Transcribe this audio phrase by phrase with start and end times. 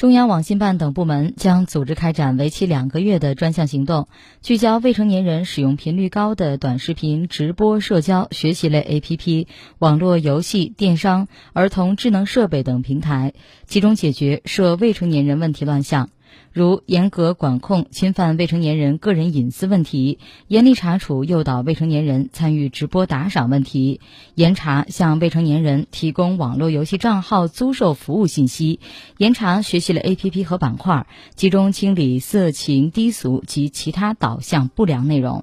[0.00, 4.08] 中央网信办等部门将组织开展为期两个月的专项行动，
[4.40, 9.46] 聚焦未成年人使用频率高的短视频、直播、社交、学习类 APP、
[9.78, 13.34] 网络游戏、电商、儿童智能设备等平台，
[13.66, 16.08] 集中解决涉未成年人问题乱象。
[16.52, 20.18] 如严格管控侵犯未成年人个人隐私问题，
[20.48, 24.00] 严厉查处诱导未成年人参与直播打赏问题，
[24.34, 28.80] 严查向未成年人提供网络游戏账号租售服务信息，
[29.16, 31.06] 严查学习了 APP 和板块，
[31.36, 35.38] 集中清理色情、低俗及其他导向不良内容。